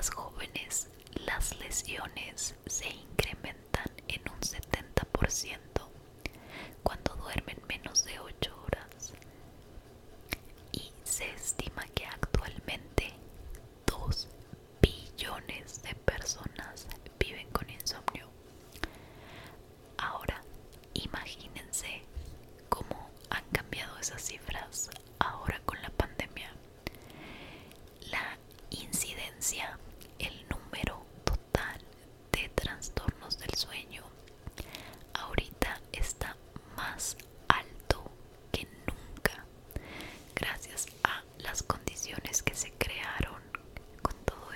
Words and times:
adultas 0.00 0.10
jóvenes 0.10 0.88
las 1.26 1.58
lesiones 1.60 2.54
se 2.66 2.88
incrementan 2.88 3.90
en 4.08 4.22
un 4.32 4.40
70% 4.40 5.69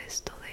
resto 0.05 0.44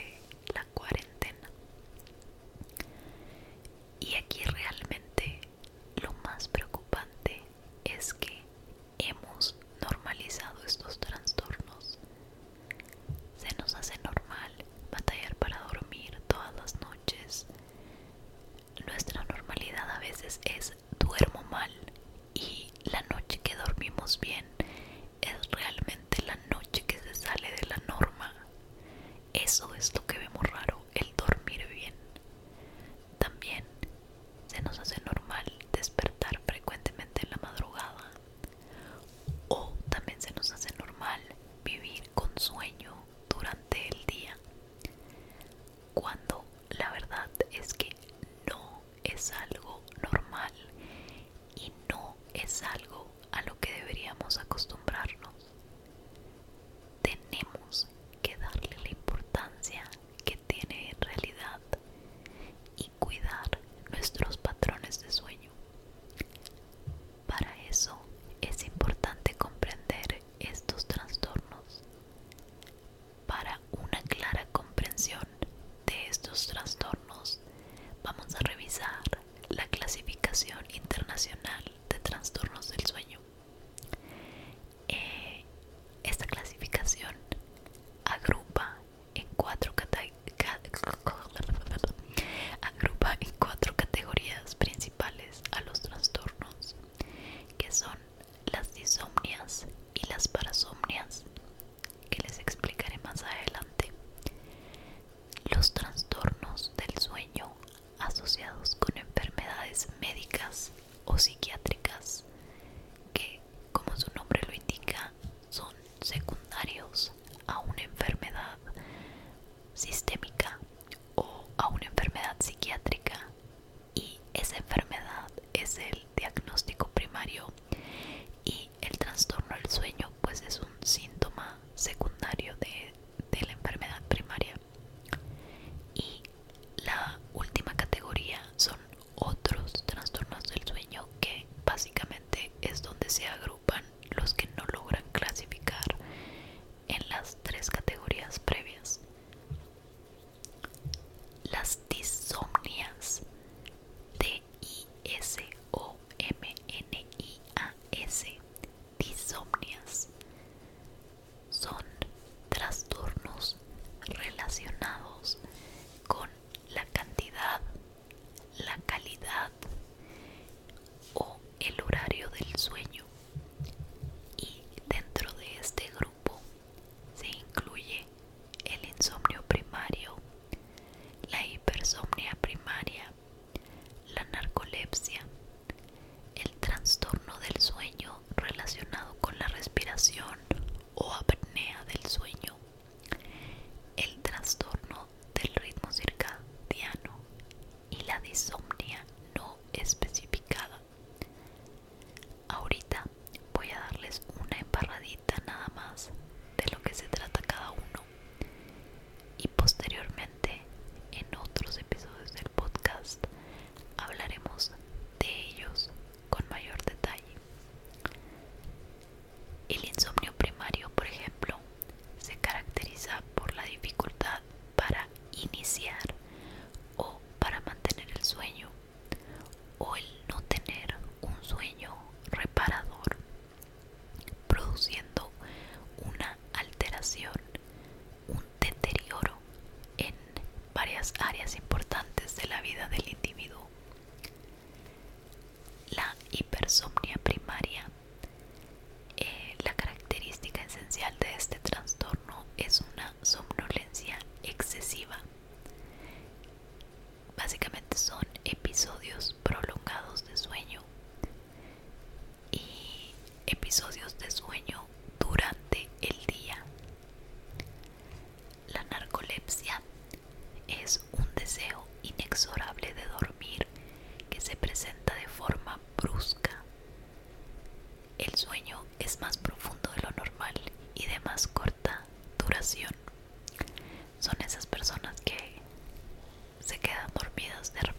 de 287.69 287.90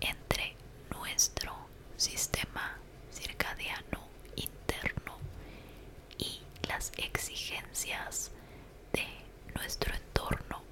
entre 0.00 0.56
nuestro 0.90 1.52
sistema 1.98 2.78
circadiano 3.12 4.00
interno 4.36 5.18
y 6.16 6.40
las 6.66 6.90
exigencias 6.96 8.30
de 8.94 9.04
nuestro 9.54 9.94
entorno. 9.94 10.62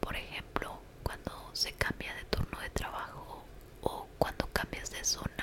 Por 0.00 0.16
ejemplo, 0.16 0.80
cuando 1.04 1.50
se 1.52 1.72
cambia 1.74 2.12
de 2.14 2.24
turno 2.24 2.58
de 2.60 2.70
trabajo 2.70 3.44
o 3.82 4.08
cuando 4.18 4.48
cambias 4.52 4.90
de 4.90 5.04
zona, 5.04 5.33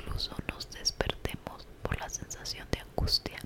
incluso 0.00 0.34
nos 0.48 0.70
despertemos 0.70 1.66
por 1.82 1.98
la 1.98 2.08
sensación 2.08 2.66
de 2.70 2.80
angustia. 2.80 3.39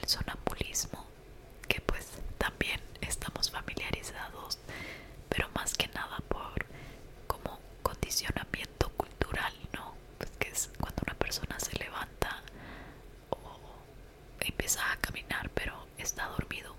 el 0.00 0.08
sonambulismo, 0.08 1.04
que 1.68 1.80
pues 1.80 2.08
también 2.38 2.80
estamos 3.00 3.50
familiarizados, 3.50 4.58
pero 5.28 5.48
más 5.54 5.74
que 5.74 5.88
nada 5.88 6.18
por 6.28 6.66
como 7.26 7.58
condicionamiento 7.82 8.88
cultural, 8.96 9.52
¿no? 9.72 9.94
Pues 10.18 10.30
que 10.38 10.48
es 10.48 10.70
cuando 10.80 11.02
una 11.06 11.14
persona 11.14 11.58
se 11.58 11.76
levanta 11.78 12.42
o 13.30 13.38
empieza 14.40 14.92
a 14.92 14.96
caminar, 14.98 15.50
pero 15.50 15.86
está 15.98 16.26
dormido 16.28 16.75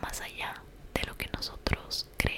más 0.00 0.20
allá 0.20 0.62
de 0.94 1.02
lo 1.06 1.16
que 1.16 1.28
nosotros 1.34 2.08
creemos. 2.16 2.37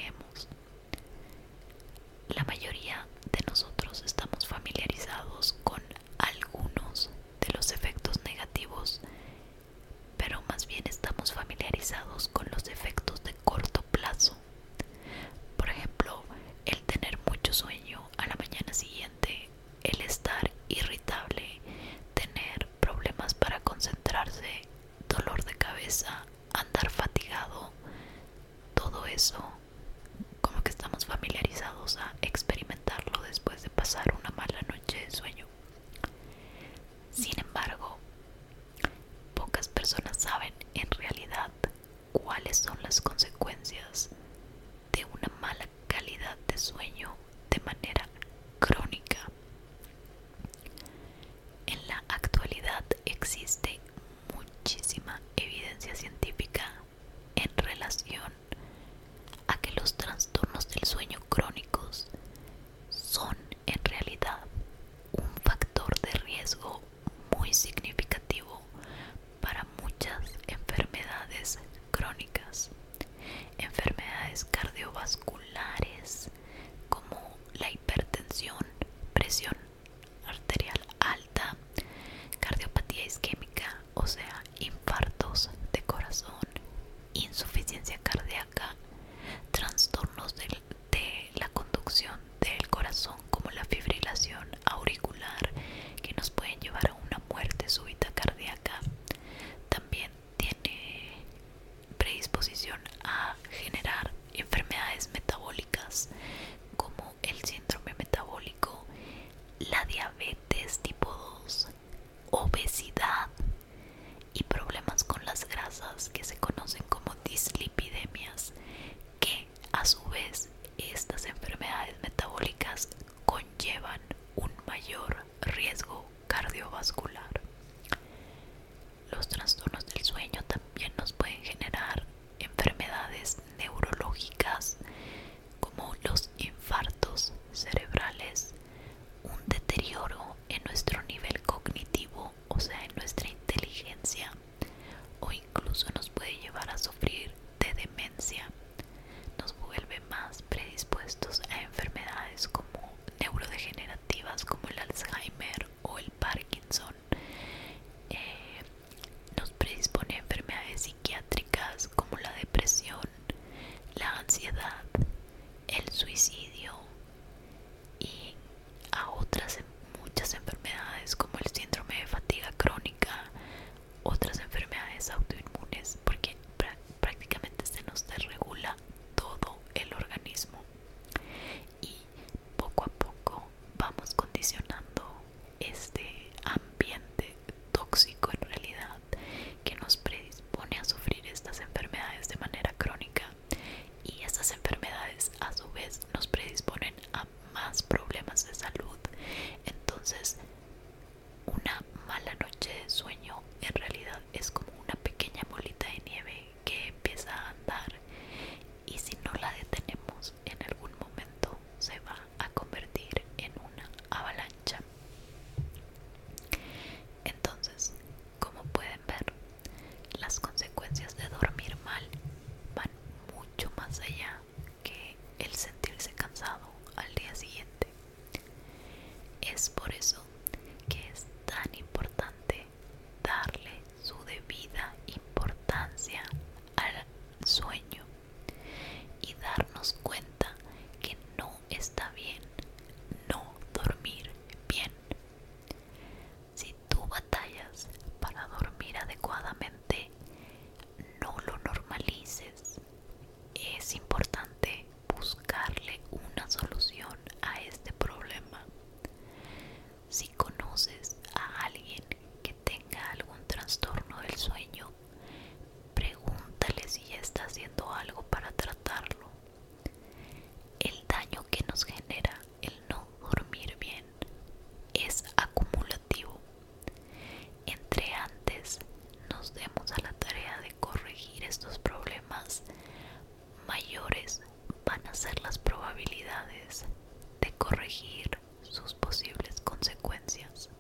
Sus 288.62 288.94
posibles 288.94 289.61
consecuencias. 289.62 290.70